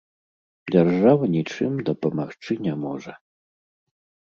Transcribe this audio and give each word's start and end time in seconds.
Дзяржава 0.71 1.25
нічым 1.35 1.77
дапамагчы 1.91 2.59
не 2.65 2.73
можа. 2.89 3.13